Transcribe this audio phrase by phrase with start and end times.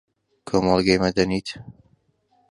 [0.47, 1.47] کۆمەڵگەی مەدەنیت